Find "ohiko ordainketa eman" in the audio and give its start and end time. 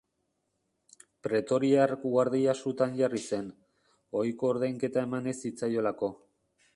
4.23-5.33